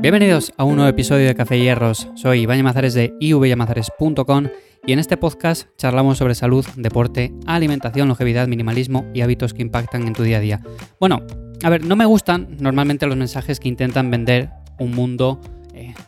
Bienvenidos 0.00 0.52
a 0.56 0.62
un 0.62 0.76
nuevo 0.76 0.88
episodio 0.88 1.26
de 1.26 1.34
Café 1.34 1.58
Hierros. 1.58 2.08
Soy 2.14 2.42
Iván 2.42 2.58
Yamazares 2.58 2.94
de 2.94 3.14
ivyamazares.com 3.18 4.46
y 4.86 4.92
en 4.92 5.00
este 5.00 5.16
podcast 5.16 5.68
charlamos 5.76 6.18
sobre 6.18 6.36
salud, 6.36 6.64
deporte, 6.76 7.34
alimentación, 7.46 8.06
longevidad, 8.06 8.46
minimalismo 8.46 9.10
y 9.12 9.22
hábitos 9.22 9.54
que 9.54 9.62
impactan 9.62 10.06
en 10.06 10.12
tu 10.12 10.22
día 10.22 10.36
a 10.36 10.40
día. 10.40 10.60
Bueno, 11.00 11.26
a 11.64 11.68
ver, 11.68 11.84
no 11.84 11.96
me 11.96 12.06
gustan 12.06 12.56
normalmente 12.60 13.06
los 13.08 13.16
mensajes 13.16 13.58
que 13.58 13.68
intentan 13.68 14.08
vender 14.08 14.50
un 14.78 14.92
mundo, 14.92 15.40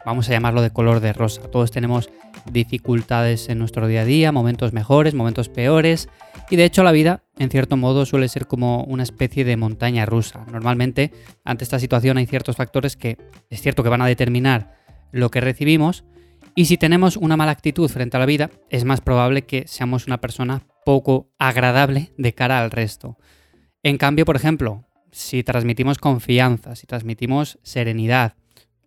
vamos 0.04 0.28
a 0.28 0.32
llamarlo 0.32 0.62
de 0.62 0.70
color 0.70 1.00
de 1.00 1.12
rosa. 1.12 1.42
Todos 1.50 1.70
tenemos 1.70 2.10
dificultades 2.50 3.48
en 3.48 3.58
nuestro 3.58 3.86
día 3.86 4.02
a 4.02 4.04
día, 4.04 4.32
momentos 4.32 4.72
mejores, 4.72 5.14
momentos 5.14 5.48
peores. 5.48 6.08
Y 6.50 6.56
de 6.56 6.64
hecho 6.64 6.82
la 6.82 6.92
vida, 6.92 7.22
en 7.38 7.50
cierto 7.50 7.76
modo, 7.76 8.06
suele 8.06 8.28
ser 8.28 8.46
como 8.46 8.84
una 8.84 9.02
especie 9.02 9.44
de 9.44 9.56
montaña 9.56 10.06
rusa. 10.06 10.44
Normalmente, 10.50 11.12
ante 11.44 11.64
esta 11.64 11.78
situación 11.78 12.16
hay 12.16 12.26
ciertos 12.26 12.56
factores 12.56 12.96
que 12.96 13.18
es 13.50 13.60
cierto 13.60 13.82
que 13.82 13.88
van 13.88 14.02
a 14.02 14.06
determinar 14.06 14.74
lo 15.12 15.30
que 15.30 15.40
recibimos. 15.40 16.04
Y 16.54 16.64
si 16.64 16.76
tenemos 16.76 17.16
una 17.16 17.36
mala 17.36 17.52
actitud 17.52 17.88
frente 17.88 18.16
a 18.16 18.20
la 18.20 18.26
vida, 18.26 18.50
es 18.68 18.84
más 18.84 19.00
probable 19.00 19.42
que 19.42 19.66
seamos 19.68 20.06
una 20.06 20.20
persona 20.20 20.62
poco 20.84 21.30
agradable 21.38 22.12
de 22.16 22.34
cara 22.34 22.60
al 22.60 22.70
resto. 22.70 23.16
En 23.82 23.98
cambio, 23.98 24.24
por 24.24 24.36
ejemplo, 24.36 24.86
si 25.12 25.42
transmitimos 25.42 25.98
confianza, 25.98 26.74
si 26.76 26.86
transmitimos 26.86 27.58
serenidad, 27.62 28.34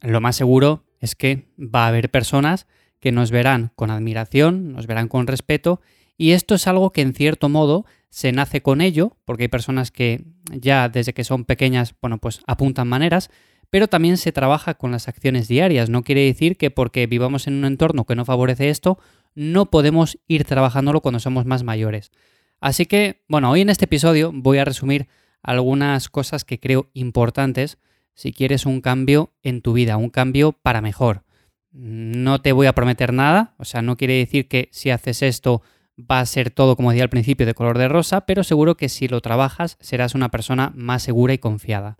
lo 0.03 0.21
más 0.21 0.35
seguro 0.35 0.83
es 0.99 1.15
que 1.15 1.47
va 1.57 1.85
a 1.85 1.87
haber 1.87 2.11
personas 2.11 2.67
que 2.99 3.11
nos 3.11 3.31
verán 3.31 3.71
con 3.75 3.89
admiración, 3.89 4.73
nos 4.73 4.87
verán 4.87 5.07
con 5.07 5.27
respeto, 5.27 5.81
y 6.17 6.31
esto 6.31 6.55
es 6.55 6.67
algo 6.67 6.91
que 6.91 7.01
en 7.01 7.13
cierto 7.13 7.49
modo 7.49 7.85
se 8.09 8.31
nace 8.31 8.61
con 8.61 8.81
ello, 8.81 9.17
porque 9.25 9.43
hay 9.43 9.47
personas 9.49 9.91
que 9.91 10.23
ya 10.51 10.87
desde 10.87 11.13
que 11.13 11.23
son 11.23 11.45
pequeñas, 11.45 11.95
bueno, 12.01 12.19
pues 12.19 12.41
apuntan 12.45 12.87
maneras, 12.87 13.29
pero 13.69 13.87
también 13.87 14.17
se 14.17 14.31
trabaja 14.31 14.75
con 14.75 14.91
las 14.91 15.07
acciones 15.07 15.47
diarias. 15.47 15.89
No 15.89 16.03
quiere 16.03 16.21
decir 16.21 16.57
que 16.57 16.69
porque 16.69 17.07
vivamos 17.07 17.47
en 17.47 17.55
un 17.55 17.65
entorno 17.65 18.05
que 18.05 18.15
no 18.15 18.23
favorece 18.23 18.69
esto, 18.69 18.99
no 19.33 19.71
podemos 19.71 20.19
ir 20.27 20.43
trabajándolo 20.43 21.01
cuando 21.01 21.19
somos 21.19 21.45
más 21.45 21.63
mayores. 21.63 22.11
Así 22.59 22.85
que, 22.85 23.23
bueno, 23.27 23.49
hoy 23.49 23.61
en 23.61 23.69
este 23.69 23.85
episodio 23.85 24.31
voy 24.31 24.59
a 24.59 24.65
resumir 24.65 25.07
algunas 25.41 26.07
cosas 26.07 26.45
que 26.45 26.59
creo 26.59 26.91
importantes 26.93 27.79
si 28.13 28.33
quieres 28.33 28.65
un 28.65 28.81
cambio 28.81 29.33
en 29.41 29.61
tu 29.61 29.73
vida, 29.73 29.97
un 29.97 30.09
cambio 30.09 30.51
para 30.51 30.81
mejor. 30.81 31.23
No 31.71 32.41
te 32.41 32.51
voy 32.51 32.67
a 32.67 32.73
prometer 32.73 33.13
nada, 33.13 33.55
o 33.57 33.65
sea, 33.65 33.81
no 33.81 33.97
quiere 33.97 34.15
decir 34.15 34.47
que 34.47 34.69
si 34.71 34.91
haces 34.91 35.21
esto 35.21 35.61
va 35.99 36.19
a 36.19 36.25
ser 36.25 36.49
todo, 36.51 36.75
como 36.75 36.91
decía 36.91 37.03
al 37.03 37.09
principio, 37.09 37.45
de 37.45 37.53
color 37.53 37.77
de 37.77 37.87
rosa, 37.87 38.25
pero 38.25 38.43
seguro 38.43 38.77
que 38.77 38.89
si 38.89 39.07
lo 39.07 39.21
trabajas 39.21 39.77
serás 39.79 40.15
una 40.15 40.29
persona 40.29 40.71
más 40.75 41.03
segura 41.03 41.33
y 41.33 41.37
confiada. 41.37 41.97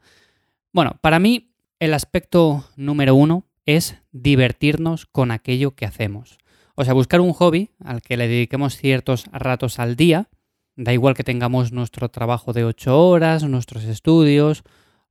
Bueno, 0.72 0.98
para 1.02 1.20
mí 1.20 1.54
el 1.80 1.94
aspecto 1.94 2.66
número 2.76 3.16
uno 3.16 3.46
es 3.66 3.98
divertirnos 4.12 5.06
con 5.06 5.32
aquello 5.32 5.76
que 5.76 5.86
hacemos. 5.86 6.38
O 6.76 6.84
sea, 6.84 6.94
buscar 6.94 7.22
un 7.22 7.34
hobby 7.34 7.70
al 7.84 8.02
que 8.02 8.18
le 8.18 8.28
dediquemos 8.28 8.78
ciertos 8.78 9.26
ratos 9.32 9.80
al 9.80 9.96
día, 9.96 10.30
da 10.76 10.94
igual 10.94 11.14
que 11.14 11.24
tengamos 11.24 11.72
nuestro 11.72 12.10
trabajo 12.10 12.52
de 12.54 12.66
ocho 12.66 13.00
horas, 13.08 13.44
nuestros 13.44 13.84
estudios, 13.84 14.64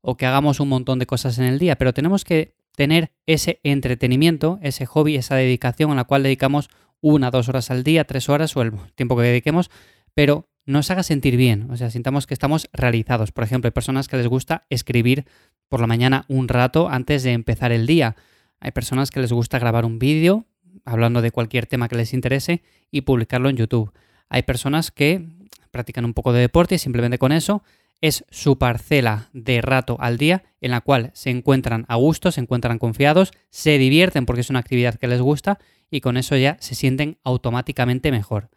o 0.03 0.17
que 0.17 0.27
hagamos 0.27 0.61
un 0.61 0.69
montón 0.69 0.99
de 0.99 1.07
cosas 1.07 1.39
en 1.39 1.45
el 1.45 1.59
día, 1.59 1.77
pero 1.77 1.95
tenemos 1.95 2.25
que 2.25 2.55
tener 2.77 3.13
ese 3.27 3.61
entretenimiento, 3.63 4.59
ese 4.63 4.85
hobby, 4.85 5.17
esa 5.17 5.37
dedicación 5.37 5.91
a 5.93 5.95
la 5.95 6.05
cual 6.05 6.23
dedicamos 6.23 6.69
una, 7.01 7.31
dos 7.31 7.49
horas 7.49 7.71
al 7.71 7.85
día, 7.85 8.05
tres 8.05 8.29
horas 8.29 8.57
o 8.57 8.63
el 8.63 8.73
tiempo 8.95 9.17
que 9.17 9.23
dediquemos, 9.23 9.71
pero 10.15 10.49
nos 10.65 10.91
haga 10.91 11.03
sentir 11.03 11.37
bien, 11.37 11.71
o 11.71 11.77
sea, 11.77 11.91
sintamos 11.91 12.27
que 12.27 12.35
estamos 12.35 12.69
realizados. 12.73 13.33
Por 13.33 13.45
ejemplo, 13.45 13.69
hay 13.69 13.73
personas 13.73 14.09
que 14.09 14.17
les 14.17 14.29
gusta 14.29 14.67
escribir 14.71 15.25
por 15.69 15.81
la 15.81 15.87
mañana 15.87 16.25
un 16.29 16.49
rato 16.49 16.89
antes 16.89 17.23
de 17.25 17.33
empezar 17.33 17.73
el 17.73 17.87
día. 17.87 18.15
Hay 18.61 18.71
personas 18.71 19.11
que 19.11 19.21
les 19.21 19.33
gusta 19.33 19.59
grabar 19.59 19.85
un 19.85 19.99
vídeo 19.99 20.47
hablando 20.85 21.21
de 21.21 21.33
cualquier 21.33 21.67
tema 21.67 21.89
que 21.89 21.97
les 21.97 22.15
interese 22.15 22.63
y 22.91 23.03
publicarlo 23.03 23.49
en 23.49 23.57
YouTube. 23.57 23.93
Hay 24.29 24.43
personas 24.43 24.91
que 24.91 25.27
practican 25.71 26.05
un 26.05 26.15
poco 26.15 26.33
de 26.33 26.41
deporte 26.41 26.77
y 26.77 26.79
simplemente 26.79 27.19
con 27.19 27.33
eso 27.33 27.65
es 28.03 28.25
su 28.31 28.59
parcela 28.59 29.31
de 29.33 29.63
rato 29.63 29.97
al 30.01 30.19
día 30.19 30.43
en 30.61 30.73
la 30.73 30.83
cual 30.83 31.13
se 31.15 31.31
encuentran 31.31 31.87
a 31.89 31.95
gusto, 31.97 32.33
se 32.33 32.41
encuentran 32.41 32.79
confiados, 32.79 33.31
se 33.49 33.79
divierten 33.79 34.27
porque 34.27 34.43
es 34.43 34.51
una 34.51 34.59
actividad 34.59 34.97
que 34.97 35.07
les 35.07 35.21
gusta 35.21 35.59
y 35.91 36.01
con 36.01 36.17
eso 36.17 36.37
ya 36.37 36.57
se 36.61 36.75
sienten 36.75 37.19
automáticamente 37.23 38.11
mejor. 38.11 38.51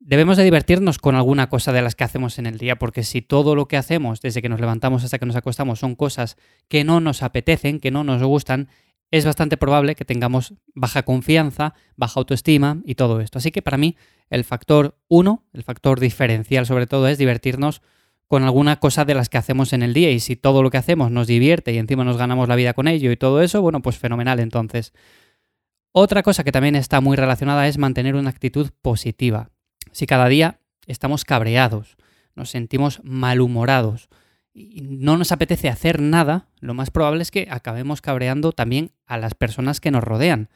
Debemos 0.00 0.36
de 0.36 0.44
divertirnos 0.44 0.98
con 0.98 1.16
alguna 1.16 1.48
cosa 1.48 1.72
de 1.72 1.82
las 1.82 1.94
que 1.94 2.04
hacemos 2.04 2.38
en 2.38 2.46
el 2.46 2.58
día, 2.58 2.76
porque 2.76 3.02
si 3.02 3.20
todo 3.20 3.56
lo 3.56 3.66
que 3.66 3.76
hacemos 3.76 4.20
desde 4.20 4.42
que 4.42 4.48
nos 4.48 4.60
levantamos 4.60 5.02
hasta 5.02 5.18
que 5.18 5.26
nos 5.26 5.34
acostamos 5.34 5.80
son 5.80 5.96
cosas 5.96 6.36
que 6.68 6.84
no 6.84 7.00
nos 7.00 7.22
apetecen, 7.22 7.80
que 7.80 7.90
no 7.90 8.04
nos 8.04 8.22
gustan, 8.22 8.68
es 9.10 9.24
bastante 9.24 9.56
probable 9.56 9.94
que 9.94 10.04
tengamos 10.04 10.54
baja 10.74 11.02
confianza, 11.02 11.74
baja 11.96 12.20
autoestima 12.20 12.82
y 12.84 12.94
todo 12.94 13.20
esto. 13.20 13.38
Así 13.38 13.50
que 13.50 13.62
para 13.62 13.78
mí 13.78 13.96
el 14.28 14.44
factor 14.44 14.98
uno, 15.08 15.46
el 15.54 15.62
factor 15.62 16.00
diferencial 16.00 16.66
sobre 16.66 16.86
todo, 16.86 17.08
es 17.08 17.16
divertirnos 17.16 17.80
con 18.28 18.44
alguna 18.44 18.78
cosa 18.78 19.06
de 19.06 19.14
las 19.14 19.30
que 19.30 19.38
hacemos 19.38 19.72
en 19.72 19.82
el 19.82 19.94
día 19.94 20.10
y 20.10 20.20
si 20.20 20.36
todo 20.36 20.62
lo 20.62 20.70
que 20.70 20.76
hacemos 20.76 21.10
nos 21.10 21.26
divierte 21.26 21.72
y 21.72 21.78
encima 21.78 22.04
nos 22.04 22.18
ganamos 22.18 22.46
la 22.46 22.56
vida 22.56 22.74
con 22.74 22.86
ello 22.86 23.10
y 23.10 23.16
todo 23.16 23.42
eso, 23.42 23.62
bueno, 23.62 23.80
pues 23.80 23.98
fenomenal 23.98 24.38
entonces. 24.38 24.92
Otra 25.92 26.22
cosa 26.22 26.44
que 26.44 26.52
también 26.52 26.76
está 26.76 27.00
muy 27.00 27.16
relacionada 27.16 27.66
es 27.66 27.78
mantener 27.78 28.14
una 28.14 28.28
actitud 28.28 28.70
positiva. 28.82 29.50
Si 29.92 30.06
cada 30.06 30.28
día 30.28 30.60
estamos 30.86 31.24
cabreados, 31.24 31.96
nos 32.34 32.50
sentimos 32.50 33.00
malhumorados 33.02 34.10
y 34.52 34.82
no 34.82 35.16
nos 35.16 35.32
apetece 35.32 35.70
hacer 35.70 36.00
nada, 36.00 36.48
lo 36.60 36.74
más 36.74 36.90
probable 36.90 37.22
es 37.22 37.30
que 37.30 37.48
acabemos 37.50 38.02
cabreando 38.02 38.52
también 38.52 38.92
a 39.06 39.16
las 39.16 39.34
personas 39.34 39.80
que 39.80 39.90
nos 39.90 40.04
rodean. 40.04 40.50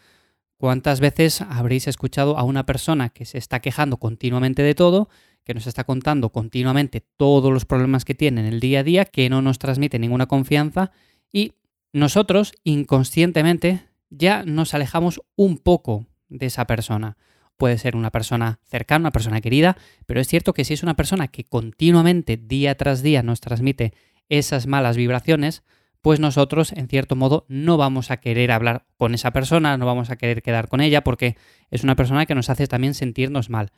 ¿Cuántas 0.58 1.00
veces 1.00 1.40
habréis 1.40 1.88
escuchado 1.88 2.36
a 2.38 2.44
una 2.44 2.66
persona 2.66 3.08
que 3.08 3.24
se 3.24 3.38
está 3.38 3.60
quejando 3.60 3.96
continuamente 3.96 4.62
de 4.62 4.74
todo 4.74 5.08
que 5.44 5.54
nos 5.54 5.66
está 5.66 5.84
contando 5.84 6.30
continuamente 6.30 7.04
todos 7.16 7.52
los 7.52 7.64
problemas 7.64 8.04
que 8.04 8.14
tiene 8.14 8.40
en 8.40 8.46
el 8.46 8.60
día 8.60 8.80
a 8.80 8.84
día, 8.84 9.04
que 9.04 9.28
no 9.28 9.42
nos 9.42 9.58
transmite 9.58 9.98
ninguna 9.98 10.26
confianza 10.26 10.92
y 11.32 11.52
nosotros 11.92 12.52
inconscientemente 12.64 13.84
ya 14.10 14.44
nos 14.44 14.74
alejamos 14.74 15.20
un 15.36 15.58
poco 15.58 16.06
de 16.28 16.46
esa 16.46 16.66
persona. 16.66 17.16
Puede 17.56 17.78
ser 17.78 17.96
una 17.96 18.10
persona 18.10 18.60
cercana, 18.64 19.04
una 19.04 19.10
persona 19.10 19.40
querida, 19.40 19.76
pero 20.06 20.20
es 20.20 20.28
cierto 20.28 20.52
que 20.52 20.64
si 20.64 20.74
es 20.74 20.82
una 20.82 20.96
persona 20.96 21.28
que 21.28 21.44
continuamente, 21.44 22.36
día 22.36 22.76
tras 22.76 23.02
día, 23.02 23.22
nos 23.22 23.40
transmite 23.40 23.92
esas 24.28 24.66
malas 24.66 24.96
vibraciones, 24.96 25.62
pues 26.00 26.18
nosotros, 26.18 26.72
en 26.72 26.88
cierto 26.88 27.14
modo, 27.14 27.46
no 27.48 27.76
vamos 27.76 28.10
a 28.10 28.16
querer 28.16 28.50
hablar 28.50 28.86
con 28.96 29.14
esa 29.14 29.30
persona, 29.30 29.76
no 29.76 29.86
vamos 29.86 30.10
a 30.10 30.16
querer 30.16 30.42
quedar 30.42 30.68
con 30.68 30.80
ella, 30.80 31.04
porque 31.04 31.36
es 31.70 31.84
una 31.84 31.94
persona 31.94 32.26
que 32.26 32.34
nos 32.34 32.50
hace 32.50 32.66
también 32.66 32.94
sentirnos 32.94 33.50
mal. 33.50 33.70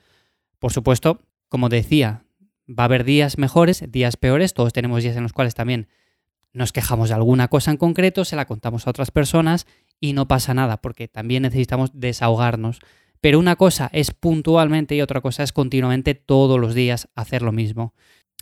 Por 0.59 0.73
supuesto, 0.73 1.21
como 1.55 1.69
decía, 1.69 2.25
va 2.69 2.83
a 2.83 2.87
haber 2.87 3.05
días 3.05 3.39
mejores, 3.39 3.85
días 3.89 4.17
peores, 4.17 4.55
todos 4.55 4.73
tenemos 4.73 5.05
días 5.05 5.17
en 5.17 5.23
los 5.23 5.33
cuales 5.33 5.55
también 5.55 5.87
nos 6.53 6.73
quejamos 6.73 7.11
de 7.11 7.15
alguna 7.15 7.47
cosa 7.47 7.71
en 7.71 7.77
concreto, 7.77 8.25
se 8.25 8.35
la 8.35 8.45
contamos 8.45 8.89
a 8.89 8.91
otras 8.91 9.13
personas 9.13 9.69
y 10.01 10.15
no 10.15 10.27
pasa 10.27 10.53
nada, 10.53 10.79
porque 10.79 11.07
también 11.07 11.45
necesitamos 11.45 11.93
desahogarnos. 11.95 12.81
Pero 13.21 13.39
una 13.39 13.55
cosa 13.55 13.89
es 13.93 14.11
puntualmente 14.11 14.97
y 14.97 15.01
otra 15.01 15.21
cosa 15.21 15.45
es 15.45 15.53
continuamente 15.53 16.17
todos 16.17 16.59
los 16.59 16.75
días 16.75 17.09
hacer 17.15 17.43
lo 17.43 17.53
mismo. 17.53 17.95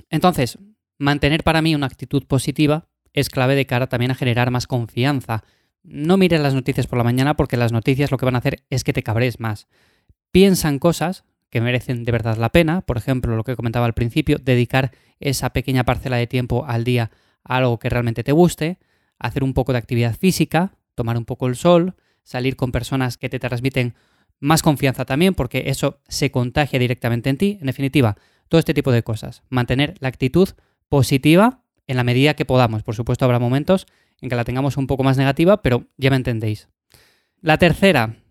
Entonces, 0.08 0.58
mantener 0.96 1.44
para 1.44 1.60
mí 1.60 1.74
una 1.74 1.88
actitud 1.88 2.24
positiva 2.26 2.88
es 3.12 3.28
clave 3.28 3.56
de 3.56 3.66
cara 3.66 3.90
también 3.90 4.12
a 4.12 4.14
generar 4.14 4.50
más 4.50 4.66
confianza. 4.66 5.44
No 5.82 6.16
mires 6.16 6.40
las 6.40 6.54
noticias 6.54 6.86
por 6.86 6.96
la 6.96 7.04
mañana 7.04 7.36
porque 7.36 7.58
las 7.58 7.72
noticias 7.72 8.10
lo 8.10 8.16
que 8.16 8.24
van 8.24 8.36
a 8.36 8.38
hacer 8.38 8.64
es 8.70 8.84
que 8.84 8.94
te 8.94 9.02
cabres 9.02 9.38
más. 9.38 9.68
Piensa 10.30 10.70
en 10.70 10.78
cosas 10.78 11.24
que 11.52 11.60
merecen 11.60 12.04
de 12.04 12.10
verdad 12.10 12.38
la 12.38 12.48
pena. 12.48 12.80
Por 12.80 12.96
ejemplo, 12.96 13.36
lo 13.36 13.44
que 13.44 13.56
comentaba 13.56 13.84
al 13.84 13.92
principio, 13.92 14.38
dedicar 14.38 14.90
esa 15.20 15.50
pequeña 15.50 15.84
parcela 15.84 16.16
de 16.16 16.26
tiempo 16.26 16.64
al 16.66 16.82
día 16.82 17.10
a 17.44 17.58
algo 17.58 17.78
que 17.78 17.90
realmente 17.90 18.24
te 18.24 18.32
guste, 18.32 18.78
hacer 19.18 19.44
un 19.44 19.52
poco 19.52 19.72
de 19.72 19.78
actividad 19.78 20.16
física, 20.16 20.72
tomar 20.94 21.18
un 21.18 21.26
poco 21.26 21.46
el 21.46 21.54
sol, 21.54 21.94
salir 22.24 22.56
con 22.56 22.72
personas 22.72 23.18
que 23.18 23.28
te 23.28 23.38
transmiten 23.38 23.94
más 24.40 24.62
confianza 24.62 25.04
también, 25.04 25.34
porque 25.34 25.64
eso 25.66 26.00
se 26.08 26.30
contagia 26.30 26.78
directamente 26.78 27.28
en 27.28 27.36
ti. 27.36 27.58
En 27.60 27.66
definitiva, 27.66 28.16
todo 28.48 28.58
este 28.58 28.72
tipo 28.72 28.90
de 28.90 29.02
cosas. 29.02 29.42
Mantener 29.50 29.94
la 30.00 30.08
actitud 30.08 30.48
positiva 30.88 31.64
en 31.86 31.98
la 31.98 32.04
medida 32.04 32.32
que 32.32 32.46
podamos. 32.46 32.82
Por 32.82 32.94
supuesto, 32.94 33.26
habrá 33.26 33.38
momentos 33.38 33.86
en 34.22 34.30
que 34.30 34.36
la 34.36 34.44
tengamos 34.44 34.78
un 34.78 34.86
poco 34.86 35.04
más 35.04 35.18
negativa, 35.18 35.60
pero 35.60 35.84
ya 35.98 36.08
me 36.08 36.16
entendéis. 36.16 36.68
La 37.42 37.58
tercera, 37.58 38.21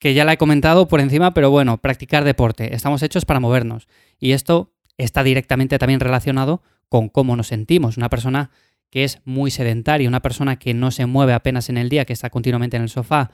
que 0.00 0.14
ya 0.14 0.24
la 0.24 0.32
he 0.32 0.38
comentado 0.38 0.88
por 0.88 0.98
encima, 0.98 1.34
pero 1.34 1.50
bueno, 1.50 1.78
practicar 1.78 2.24
deporte. 2.24 2.74
Estamos 2.74 3.02
hechos 3.02 3.26
para 3.26 3.38
movernos. 3.38 3.86
Y 4.18 4.32
esto 4.32 4.72
está 4.96 5.22
directamente 5.22 5.78
también 5.78 6.00
relacionado 6.00 6.62
con 6.88 7.08
cómo 7.10 7.36
nos 7.36 7.48
sentimos. 7.48 7.98
Una 7.98 8.08
persona 8.08 8.50
que 8.88 9.04
es 9.04 9.20
muy 9.24 9.50
sedentaria, 9.50 10.08
una 10.08 10.22
persona 10.22 10.58
que 10.58 10.74
no 10.74 10.90
se 10.90 11.06
mueve 11.06 11.34
apenas 11.34 11.68
en 11.68 11.76
el 11.76 11.90
día, 11.90 12.06
que 12.06 12.14
está 12.14 12.30
continuamente 12.30 12.76
en 12.78 12.82
el 12.82 12.88
sofá, 12.88 13.30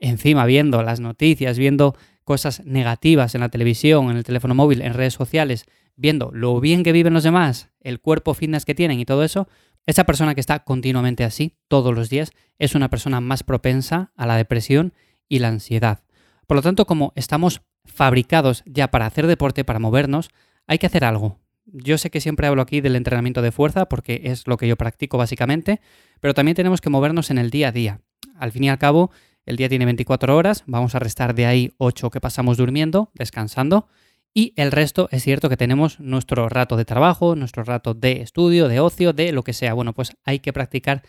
encima 0.00 0.44
viendo 0.44 0.82
las 0.82 1.00
noticias, 1.00 1.58
viendo 1.58 1.96
cosas 2.22 2.64
negativas 2.66 3.34
en 3.34 3.40
la 3.40 3.48
televisión, 3.48 4.10
en 4.10 4.18
el 4.18 4.24
teléfono 4.24 4.54
móvil, 4.54 4.82
en 4.82 4.92
redes 4.92 5.14
sociales, 5.14 5.64
viendo 5.96 6.30
lo 6.34 6.60
bien 6.60 6.82
que 6.82 6.92
viven 6.92 7.14
los 7.14 7.24
demás, 7.24 7.70
el 7.80 8.00
cuerpo 8.00 8.34
fitness 8.34 8.66
que 8.66 8.74
tienen 8.74 9.00
y 9.00 9.06
todo 9.06 9.24
eso, 9.24 9.48
Esa 9.88 10.04
persona 10.04 10.34
que 10.34 10.42
está 10.42 10.64
continuamente 10.64 11.24
así, 11.24 11.56
todos 11.66 11.94
los 11.94 12.10
días, 12.10 12.32
es 12.58 12.74
una 12.74 12.90
persona 12.90 13.22
más 13.22 13.42
propensa 13.42 14.12
a 14.16 14.26
la 14.26 14.36
depresión 14.36 14.92
y 15.28 15.38
la 15.38 15.48
ansiedad. 15.48 16.00
Por 16.46 16.56
lo 16.56 16.62
tanto, 16.62 16.86
como 16.86 17.12
estamos 17.16 17.62
fabricados 17.84 18.62
ya 18.66 18.90
para 18.90 19.06
hacer 19.06 19.26
deporte, 19.26 19.64
para 19.64 19.78
movernos, 19.78 20.30
hay 20.66 20.78
que 20.78 20.86
hacer 20.86 21.04
algo. 21.04 21.38
Yo 21.66 21.98
sé 21.98 22.10
que 22.10 22.20
siempre 22.20 22.46
hablo 22.46 22.62
aquí 22.62 22.80
del 22.80 22.96
entrenamiento 22.96 23.42
de 23.42 23.52
fuerza 23.52 23.88
porque 23.88 24.22
es 24.24 24.46
lo 24.46 24.56
que 24.56 24.68
yo 24.68 24.76
practico 24.76 25.18
básicamente, 25.18 25.80
pero 26.20 26.34
también 26.34 26.54
tenemos 26.54 26.80
que 26.80 26.90
movernos 26.90 27.30
en 27.30 27.38
el 27.38 27.50
día 27.50 27.68
a 27.68 27.72
día. 27.72 28.00
Al 28.36 28.52
fin 28.52 28.64
y 28.64 28.70
al 28.70 28.78
cabo, 28.78 29.10
el 29.44 29.56
día 29.56 29.68
tiene 29.68 29.84
24 29.84 30.36
horas, 30.36 30.64
vamos 30.66 30.94
a 30.94 30.98
restar 30.98 31.34
de 31.34 31.46
ahí 31.46 31.72
8 31.78 32.10
que 32.10 32.20
pasamos 32.20 32.56
durmiendo, 32.56 33.10
descansando, 33.14 33.88
y 34.32 34.52
el 34.56 34.72
resto 34.72 35.08
es 35.10 35.24
cierto 35.24 35.48
que 35.48 35.56
tenemos 35.56 36.00
nuestro 36.00 36.48
rato 36.48 36.76
de 36.76 36.84
trabajo, 36.84 37.34
nuestro 37.34 37.64
rato 37.64 37.94
de 37.94 38.20
estudio, 38.22 38.68
de 38.68 38.80
ocio, 38.80 39.12
de 39.12 39.32
lo 39.32 39.42
que 39.42 39.52
sea. 39.52 39.74
Bueno, 39.74 39.94
pues 39.94 40.12
hay 40.24 40.38
que 40.38 40.52
practicar 40.52 41.02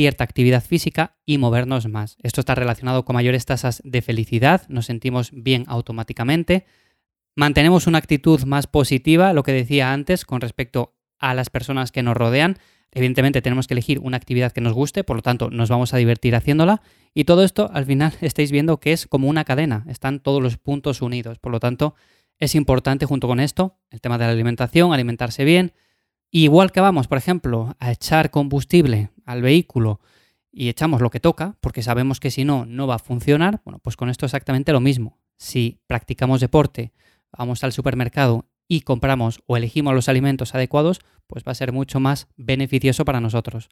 cierta 0.00 0.24
actividad 0.24 0.64
física 0.64 1.18
y 1.26 1.36
movernos 1.36 1.86
más. 1.86 2.16
Esto 2.22 2.40
está 2.40 2.54
relacionado 2.54 3.04
con 3.04 3.12
mayores 3.12 3.44
tasas 3.44 3.82
de 3.84 4.00
felicidad, 4.00 4.62
nos 4.70 4.86
sentimos 4.86 5.28
bien 5.30 5.64
automáticamente, 5.66 6.64
mantenemos 7.36 7.86
una 7.86 7.98
actitud 7.98 8.42
más 8.44 8.66
positiva, 8.66 9.34
lo 9.34 9.42
que 9.42 9.52
decía 9.52 9.92
antes, 9.92 10.24
con 10.24 10.40
respecto 10.40 10.94
a 11.18 11.34
las 11.34 11.50
personas 11.50 11.92
que 11.92 12.02
nos 12.02 12.16
rodean. 12.16 12.56
Evidentemente 12.92 13.42
tenemos 13.42 13.66
que 13.66 13.74
elegir 13.74 13.98
una 13.98 14.16
actividad 14.16 14.52
que 14.52 14.62
nos 14.62 14.72
guste, 14.72 15.04
por 15.04 15.16
lo 15.16 15.22
tanto 15.22 15.50
nos 15.50 15.68
vamos 15.68 15.92
a 15.92 15.98
divertir 15.98 16.34
haciéndola 16.34 16.80
y 17.12 17.24
todo 17.24 17.44
esto 17.44 17.70
al 17.70 17.84
final 17.84 18.14
estáis 18.22 18.52
viendo 18.52 18.80
que 18.80 18.94
es 18.94 19.06
como 19.06 19.28
una 19.28 19.44
cadena, 19.44 19.84
están 19.86 20.20
todos 20.20 20.42
los 20.42 20.56
puntos 20.56 21.02
unidos, 21.02 21.38
por 21.38 21.52
lo 21.52 21.60
tanto 21.60 21.94
es 22.38 22.54
importante 22.54 23.04
junto 23.04 23.28
con 23.28 23.38
esto 23.38 23.76
el 23.90 24.00
tema 24.00 24.16
de 24.16 24.24
la 24.24 24.32
alimentación, 24.32 24.94
alimentarse 24.94 25.44
bien, 25.44 25.74
igual 26.30 26.72
que 26.72 26.80
vamos, 26.80 27.06
por 27.06 27.18
ejemplo, 27.18 27.76
a 27.80 27.92
echar 27.92 28.30
combustible 28.30 29.10
al 29.30 29.42
vehículo 29.42 30.00
y 30.52 30.68
echamos 30.68 31.00
lo 31.00 31.10
que 31.10 31.20
toca, 31.20 31.56
porque 31.60 31.82
sabemos 31.82 32.20
que 32.20 32.30
si 32.30 32.44
no, 32.44 32.66
no 32.66 32.86
va 32.86 32.96
a 32.96 32.98
funcionar, 32.98 33.60
bueno, 33.64 33.78
pues 33.78 33.96
con 33.96 34.10
esto 34.10 34.26
exactamente 34.26 34.72
lo 34.72 34.80
mismo. 34.80 35.18
Si 35.36 35.78
practicamos 35.86 36.40
deporte, 36.40 36.92
vamos 37.36 37.62
al 37.62 37.72
supermercado 37.72 38.46
y 38.66 38.82
compramos 38.82 39.42
o 39.46 39.56
elegimos 39.56 39.94
los 39.94 40.08
alimentos 40.08 40.54
adecuados, 40.54 41.00
pues 41.26 41.44
va 41.46 41.52
a 41.52 41.54
ser 41.54 41.72
mucho 41.72 42.00
más 42.00 42.28
beneficioso 42.36 43.04
para 43.04 43.20
nosotros. 43.20 43.68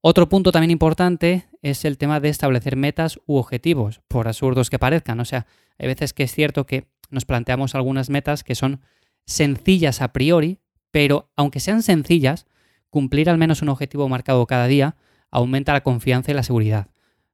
Otro 0.00 0.28
punto 0.28 0.52
también 0.52 0.70
importante 0.70 1.46
es 1.62 1.84
el 1.84 1.98
tema 1.98 2.20
de 2.20 2.28
establecer 2.28 2.76
metas 2.76 3.18
u 3.26 3.36
objetivos, 3.36 4.00
por 4.08 4.28
absurdos 4.28 4.70
que 4.70 4.78
parezcan. 4.78 5.20
O 5.20 5.24
sea, 5.24 5.46
hay 5.78 5.88
veces 5.88 6.12
que 6.12 6.22
es 6.22 6.32
cierto 6.32 6.64
que 6.64 6.88
nos 7.10 7.24
planteamos 7.24 7.74
algunas 7.74 8.08
metas 8.08 8.44
que 8.44 8.54
son 8.54 8.80
sencillas 9.26 10.00
a 10.00 10.12
priori, 10.12 10.60
pero 10.90 11.30
aunque 11.36 11.60
sean 11.60 11.82
sencillas, 11.82 12.46
cumplir 12.90 13.30
al 13.30 13.38
menos 13.38 13.62
un 13.62 13.68
objetivo 13.68 14.08
marcado 14.08 14.46
cada 14.46 14.66
día 14.66 14.96
aumenta 15.30 15.72
la 15.72 15.82
confianza 15.82 16.30
y 16.30 16.34
la 16.34 16.42
seguridad. 16.42 16.88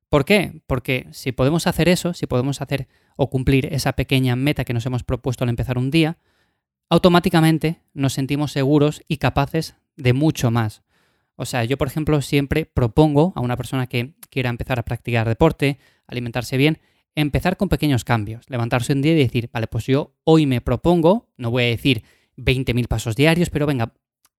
¿Por 0.08 0.25
qué? 0.25 0.60
Porque 0.66 1.06
si 1.12 1.32
podemos 1.32 1.66
hacer 1.66 1.88
eso, 1.88 2.12
si 2.14 2.26
podemos 2.26 2.60
hacer 2.60 2.88
o 3.16 3.31
cumplir 3.31 3.72
esa 3.72 3.94
pequeña 3.94 4.37
meta 4.37 4.64
que 4.64 4.75
nos 4.75 4.84
hemos 4.87 5.04
propuesto 5.04 5.44
al 5.44 5.50
empezar 5.50 5.78
un 5.78 5.90
día, 5.90 6.19
automáticamente 6.90 7.81
nos 7.94 8.12
sentimos 8.12 8.52
seguros 8.52 9.02
y 9.08 9.16
capaces 9.16 9.75
de 9.96 10.12
mucho 10.12 10.50
más. 10.50 10.82
O 11.37 11.46
sea, 11.46 11.64
yo 11.64 11.78
por 11.78 11.88
ejemplo 11.88 12.20
siempre 12.20 12.66
propongo 12.66 13.32
a 13.37 13.40
una 13.40 13.56
persona 13.56 13.87
que 13.87 14.14
quiera 14.28 14.50
empezar 14.50 14.78
a 14.78 14.84
practicar 14.84 15.26
deporte, 15.26 15.78
alimentarse 16.06 16.56
bien, 16.56 16.78
empezar 17.14 17.56
con 17.56 17.69
pequeños 17.69 18.04
cambios, 18.04 18.44
levantarse 18.49 18.93
un 18.93 19.02
día 19.02 19.12
y 19.12 19.16
decir, 19.16 19.49
vale, 19.52 19.66
pues 19.66 19.87
yo 19.87 20.14
hoy 20.25 20.46
me 20.46 20.60
propongo, 20.60 21.31
no 21.37 21.50
voy 21.50 21.64
a 21.64 21.66
decir 21.66 22.04
20.000 22.37 22.87
pasos 22.87 23.16
diarios, 23.16 23.50
pero 23.50 23.66
venga, 23.66 23.94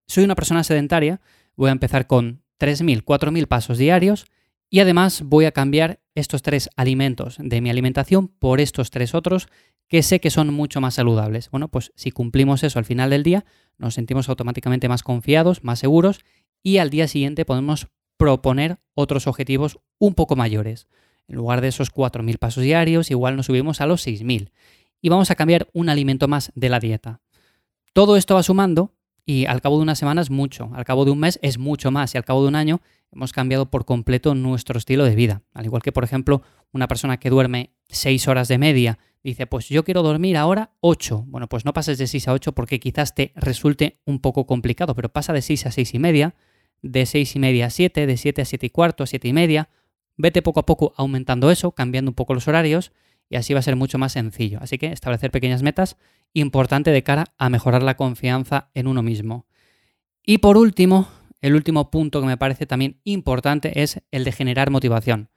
soy 0.07 0.23
una 0.23 0.35
persona 0.35 0.63
sedentaria, 0.63 1.21
voy 1.55 1.69
a 1.69 1.73
empezar 1.73 2.07
con 2.07 2.44
3.000, 2.59 3.03
4.000 3.03 3.47
pasos 3.47 3.77
diarios 3.77 4.25
y 4.69 4.79
además 4.79 5.21
voy 5.23 5.45
a 5.45 5.51
cambiar 5.51 6.00
estos 6.15 6.41
tres 6.41 6.69
alimentos 6.75 7.38
de 7.39 7.61
mi 7.61 7.69
alimentación 7.69 8.27
por 8.27 8.59
estos 8.59 8.89
tres 8.89 9.13
otros 9.13 9.47
que 9.88 10.01
sé 10.01 10.19
que 10.19 10.31
son 10.31 10.53
mucho 10.53 10.81
más 10.81 10.95
saludables. 10.95 11.51
Bueno, 11.51 11.67
pues 11.67 11.91
si 11.95 12.11
cumplimos 12.11 12.63
eso 12.63 12.79
al 12.79 12.85
final 12.85 13.09
del 13.09 13.23
día, 13.23 13.45
nos 13.77 13.94
sentimos 13.94 14.29
automáticamente 14.29 14.89
más 14.89 15.03
confiados, 15.03 15.63
más 15.63 15.79
seguros 15.79 16.21
y 16.63 16.77
al 16.77 16.89
día 16.89 17.07
siguiente 17.07 17.45
podemos 17.45 17.88
proponer 18.17 18.79
otros 18.95 19.27
objetivos 19.27 19.79
un 20.00 20.15
poco 20.15 20.35
mayores. 20.35 20.88
En 21.27 21.35
lugar 21.35 21.61
de 21.61 21.67
esos 21.67 21.94
4.000 21.94 22.38
pasos 22.38 22.63
diarios, 22.63 23.11
igual 23.11 23.35
nos 23.35 23.47
subimos 23.47 23.81
a 23.81 23.85
los 23.85 24.05
6.000 24.07 24.51
y 25.01 25.09
vamos 25.09 25.29
a 25.29 25.35
cambiar 25.35 25.67
un 25.73 25.89
alimento 25.89 26.27
más 26.27 26.51
de 26.55 26.69
la 26.69 26.79
dieta. 26.79 27.21
Todo 27.94 28.17
esto 28.17 28.35
va 28.35 28.44
sumando 28.44 28.95
y 29.25 29.46
al 29.46 29.62
cabo 29.62 29.78
de 29.78 29.84
una 29.84 29.96
semana 29.96 30.22
es 30.22 30.30
mucho, 30.30 30.70
al 30.74 30.86
cabo 30.86 31.06
de 31.06 31.12
un 31.12 31.20
mes 31.20 31.40
es 31.42 31.58
mucho 31.58 31.92
más 31.92 32.14
y 32.14 32.18
al 32.18 32.25
cabo 32.25 32.42
de 32.42 32.50
un 32.50 32.56
año 32.56 32.81
hemos 33.12 33.31
cambiado 33.31 33.70
por 33.70 33.86
completo 33.86 34.36
nuestro 34.36 34.78
estilo 34.78 35.06
de 35.06 35.16
vida. 35.16 35.44
Al 35.54 35.66
igual 35.66 35.81
que, 35.81 35.92
por 35.92 36.04
ejemplo, 36.04 36.42
una 36.72 36.88
persona 36.88 37.18
que 37.18 37.30
duerme 37.30 37.74
6 37.90 38.28
horas 38.28 38.48
de 38.48 38.58
media 38.58 39.00
dice, 39.24 39.48
pues 39.48 39.70
yo 39.70 39.84
quiero 39.84 40.04
dormir 40.04 40.36
ahora 40.36 40.72
8. 40.81 41.25
Bueno, 41.28 41.48
pues 41.48 41.64
no 41.64 41.74
pases 41.74 41.98
de 41.98 42.08
6 42.08 42.28
a 42.28 42.34
8 42.34 42.54
porque 42.54 42.80
quizás 42.80 43.16
te 43.16 43.31
resulte 43.36 44.02
un 44.06 44.20
poco 44.20 44.46
complicado, 44.46 44.96
pero 44.96 45.10
pasa 45.10 45.31
de 45.31 45.42
6 45.42 45.68
a 45.68 45.72
6 45.72 45.94
y 45.94 46.00
media, 46.00 46.36
de 46.81 47.06
6 47.06 47.36
y 47.36 47.40
media 47.40 47.68
a 47.68 47.70
7, 47.70 48.06
de 48.06 48.18
7 48.18 48.42
a 48.42 48.46
7 48.46 48.66
y 48.66 48.70
cuarto, 48.70 49.04
a 49.04 49.08
7 49.08 49.28
y 49.28 49.34
media, 49.34 49.70
Vete 50.16 50.42
poco 50.42 50.60
a 50.60 50.66
poco 50.66 50.94
aumentando 50.98 51.50
eso, 51.50 51.72
cambiando 51.72 52.12
un 52.12 52.16
poco 52.16 52.34
los 52.34 52.48
horarios 52.48 52.92
y 53.30 53.36
así 53.36 53.54
va 53.54 53.60
a 53.60 53.64
ser 53.64 53.75
mucho 53.75 53.98
más 53.98 54.14
sencillo. 54.14 54.60
Así 54.62 54.78
que 54.78 54.88
establecer 54.88 55.31
pequeñas 55.31 55.64
metas, 55.64 55.98
importante 56.34 56.92
de 56.92 57.04
cara 57.04 57.25
a 57.38 57.50
mejorar 57.50 57.84
la 57.84 57.96
confianza 57.96 58.70
en 58.74 58.88
uno 58.88 59.04
mismo. 59.04 59.46
Y 60.24 60.40
por 60.40 60.58
último, 60.58 61.08
el 61.42 61.56
último 61.56 61.92
punto 61.92 62.22
que 62.22 62.28
me 62.28 62.38
parece 62.38 62.66
también 62.66 63.02
importante 63.04 63.81
es 63.81 64.02
el 64.12 64.24
de 64.24 64.31
generar 64.31 64.70
motivación. 64.70 65.30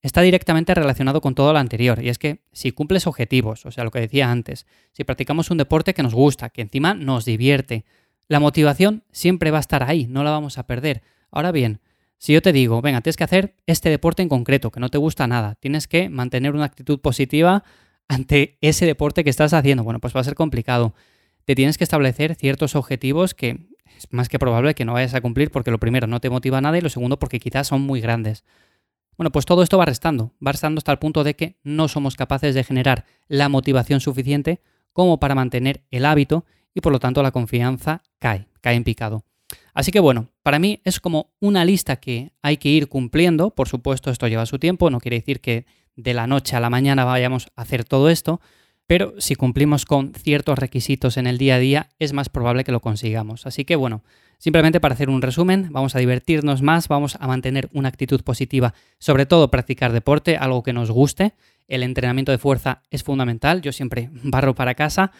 Está 0.00 0.20
directamente 0.20 0.74
relacionado 0.74 1.20
con 1.20 1.34
todo 1.34 1.52
lo 1.52 1.58
anterior, 1.58 2.02
y 2.02 2.10
es 2.10 2.18
que 2.18 2.42
si 2.52 2.72
cumples 2.72 3.06
objetivos, 3.06 3.64
o 3.64 3.70
sea, 3.70 3.84
lo 3.84 3.90
que 3.90 4.00
decía 4.00 4.30
antes, 4.30 4.66
si 4.92 5.02
practicamos 5.04 5.50
un 5.50 5.56
deporte 5.56 5.94
que 5.94 6.02
nos 6.02 6.14
gusta, 6.14 6.50
que 6.50 6.62
encima 6.62 6.92
nos 6.92 7.24
divierte, 7.24 7.84
la 8.28 8.40
motivación 8.40 9.04
siempre 9.12 9.50
va 9.50 9.58
a 9.58 9.60
estar 9.60 9.82
ahí, 9.82 10.06
no 10.06 10.22
la 10.22 10.30
vamos 10.30 10.58
a 10.58 10.66
perder. 10.66 11.02
Ahora 11.30 11.52
bien, 11.52 11.80
si 12.18 12.32
yo 12.32 12.42
te 12.42 12.52
digo, 12.52 12.80
venga, 12.80 13.00
tienes 13.00 13.16
que 13.16 13.24
hacer 13.24 13.56
este 13.66 13.90
deporte 13.90 14.22
en 14.22 14.28
concreto, 14.28 14.70
que 14.70 14.80
no 14.80 14.88
te 14.88 14.98
gusta 14.98 15.26
nada, 15.26 15.56
tienes 15.60 15.88
que 15.88 16.08
mantener 16.08 16.54
una 16.54 16.64
actitud 16.64 17.00
positiva 17.00 17.64
ante 18.08 18.58
ese 18.60 18.86
deporte 18.86 19.24
que 19.24 19.30
estás 19.30 19.52
haciendo, 19.52 19.84
bueno, 19.84 20.00
pues 20.00 20.14
va 20.14 20.20
a 20.20 20.24
ser 20.24 20.34
complicado. 20.34 20.94
Te 21.44 21.54
tienes 21.54 21.78
que 21.78 21.84
establecer 21.84 22.34
ciertos 22.34 22.74
objetivos 22.74 23.34
que 23.34 23.68
es 23.96 24.08
más 24.10 24.28
que 24.28 24.38
probable 24.38 24.74
que 24.74 24.84
no 24.84 24.94
vayas 24.94 25.14
a 25.14 25.20
cumplir 25.20 25.50
porque 25.50 25.70
lo 25.70 25.78
primero 25.78 26.06
no 26.06 26.20
te 26.20 26.30
motiva 26.30 26.60
nada 26.60 26.78
y 26.78 26.80
lo 26.80 26.88
segundo 26.88 27.18
porque 27.18 27.38
quizás 27.38 27.66
son 27.66 27.82
muy 27.82 28.00
grandes. 28.00 28.44
Bueno, 29.16 29.30
pues 29.30 29.46
todo 29.46 29.62
esto 29.62 29.78
va 29.78 29.84
restando, 29.84 30.32
va 30.44 30.52
restando 30.52 30.78
hasta 30.78 30.92
el 30.92 30.98
punto 30.98 31.22
de 31.22 31.34
que 31.36 31.58
no 31.62 31.88
somos 31.88 32.16
capaces 32.16 32.54
de 32.54 32.64
generar 32.64 33.04
la 33.28 33.48
motivación 33.48 34.00
suficiente 34.00 34.60
como 34.92 35.20
para 35.20 35.34
mantener 35.34 35.84
el 35.90 36.04
hábito 36.04 36.44
y 36.74 36.80
por 36.80 36.92
lo 36.92 36.98
tanto 36.98 37.22
la 37.22 37.30
confianza 37.30 38.02
cae, 38.18 38.48
cae 38.60 38.74
en 38.74 38.84
picado. 38.84 39.24
Así 39.74 39.90
que 39.90 40.00
bueno, 40.00 40.30
para 40.42 40.60
mí 40.60 40.80
es 40.84 41.00
como 41.00 41.34
una 41.40 41.64
lista 41.64 41.96
que 41.96 42.32
hay 42.42 42.56
que 42.56 42.68
ir 42.68 42.88
cumpliendo. 42.88 43.50
Por 43.50 43.68
supuesto, 43.68 44.10
esto 44.10 44.28
lleva 44.28 44.46
su 44.46 44.58
tiempo, 44.58 44.88
no 44.88 45.00
quiere 45.00 45.18
decir 45.18 45.40
que 45.40 45.66
de 45.96 46.14
la 46.14 46.26
noche 46.26 46.56
a 46.56 46.60
la 46.60 46.70
mañana 46.70 47.04
vayamos 47.04 47.48
a 47.56 47.62
hacer 47.62 47.84
todo 47.84 48.08
esto, 48.08 48.40
pero 48.86 49.14
si 49.18 49.34
cumplimos 49.34 49.84
con 49.84 50.12
ciertos 50.14 50.58
requisitos 50.58 51.16
en 51.16 51.26
el 51.26 51.38
día 51.38 51.56
a 51.56 51.58
día, 51.58 51.90
es 51.98 52.12
más 52.12 52.28
probable 52.28 52.64
que 52.64 52.72
lo 52.72 52.80
consigamos. 52.80 53.46
Así 53.46 53.64
que 53.64 53.76
bueno, 53.76 54.04
simplemente 54.38 54.80
para 54.80 54.94
hacer 54.94 55.10
un 55.10 55.22
resumen, 55.22 55.68
vamos 55.70 55.96
a 55.96 55.98
divertirnos 55.98 56.62
más, 56.62 56.86
vamos 56.86 57.16
a 57.18 57.26
mantener 57.26 57.68
una 57.72 57.88
actitud 57.88 58.22
positiva, 58.22 58.74
sobre 58.98 59.26
todo 59.26 59.50
practicar 59.50 59.92
deporte, 59.92 60.36
algo 60.36 60.62
que 60.62 60.72
nos 60.72 60.90
guste. 60.90 61.34
El 61.66 61.82
entrenamiento 61.82 62.30
de 62.30 62.38
fuerza 62.38 62.82
es 62.90 63.02
fundamental, 63.02 63.60
yo 63.60 63.72
siempre 63.72 64.10
barro 64.22 64.54
para 64.54 64.74
casa, 64.74 65.10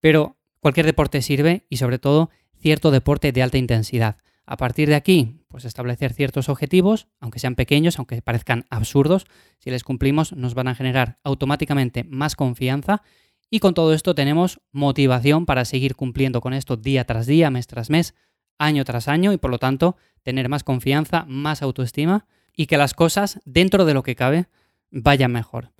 pero 0.00 0.36
cualquier 0.60 0.86
deporte 0.86 1.22
sirve 1.22 1.64
y 1.68 1.76
sobre 1.76 1.98
todo 1.98 2.30
cierto 2.60 2.90
deporte 2.90 3.32
de 3.32 3.42
alta 3.42 3.58
intensidad. 3.58 4.16
A 4.46 4.56
partir 4.56 4.88
de 4.88 4.94
aquí, 4.94 5.44
pues 5.48 5.64
establecer 5.64 6.12
ciertos 6.12 6.48
objetivos, 6.48 7.08
aunque 7.20 7.38
sean 7.38 7.54
pequeños, 7.54 7.98
aunque 7.98 8.20
parezcan 8.22 8.66
absurdos, 8.68 9.26
si 9.58 9.70
les 9.70 9.84
cumplimos 9.84 10.32
nos 10.32 10.54
van 10.54 10.68
a 10.68 10.74
generar 10.74 11.18
automáticamente 11.24 12.04
más 12.04 12.36
confianza 12.36 13.02
y 13.48 13.60
con 13.60 13.74
todo 13.74 13.92
esto 13.94 14.14
tenemos 14.14 14.60
motivación 14.72 15.46
para 15.46 15.64
seguir 15.64 15.96
cumpliendo 15.96 16.40
con 16.40 16.52
esto 16.52 16.76
día 16.76 17.04
tras 17.04 17.26
día, 17.26 17.50
mes 17.50 17.66
tras 17.66 17.90
mes, 17.90 18.14
año 18.58 18.84
tras 18.84 19.08
año 19.08 19.32
y 19.32 19.38
por 19.38 19.50
lo 19.50 19.58
tanto 19.58 19.96
tener 20.22 20.48
más 20.48 20.64
confianza, 20.64 21.24
más 21.28 21.62
autoestima 21.62 22.26
y 22.54 22.66
que 22.66 22.76
las 22.76 22.94
cosas 22.94 23.40
dentro 23.44 23.84
de 23.84 23.94
lo 23.94 24.02
que 24.02 24.16
cabe 24.16 24.46
vayan 24.90 25.32
mejor. 25.32 25.72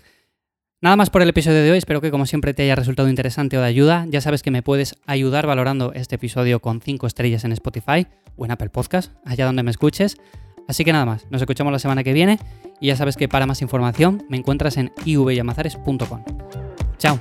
Nada 0.82 0.96
más 0.96 1.10
por 1.10 1.20
el 1.20 1.28
episodio 1.28 1.62
de 1.62 1.70
hoy, 1.70 1.76
espero 1.76 2.00
que 2.00 2.10
como 2.10 2.24
siempre 2.24 2.54
te 2.54 2.62
haya 2.62 2.74
resultado 2.74 3.10
interesante 3.10 3.58
o 3.58 3.60
de 3.60 3.66
ayuda. 3.66 4.06
Ya 4.08 4.22
sabes 4.22 4.42
que 4.42 4.50
me 4.50 4.62
puedes 4.62 4.94
ayudar 5.06 5.46
valorando 5.46 5.92
este 5.92 6.14
episodio 6.14 6.60
con 6.60 6.80
5 6.80 7.06
estrellas 7.06 7.44
en 7.44 7.52
Spotify 7.52 8.06
o 8.36 8.46
en 8.46 8.50
Apple 8.50 8.70
Podcast, 8.70 9.12
allá 9.26 9.44
donde 9.44 9.62
me 9.62 9.70
escuches. 9.70 10.16
Así 10.68 10.82
que 10.82 10.92
nada 10.94 11.04
más, 11.04 11.26
nos 11.30 11.42
escuchamos 11.42 11.70
la 11.70 11.78
semana 11.78 12.02
que 12.02 12.14
viene 12.14 12.38
y 12.80 12.86
ya 12.86 12.96
sabes 12.96 13.18
que 13.18 13.28
para 13.28 13.44
más 13.46 13.60
información 13.60 14.24
me 14.30 14.38
encuentras 14.38 14.78
en 14.78 14.90
ivyamazares.com. 15.04 16.24
Chao. 16.96 17.20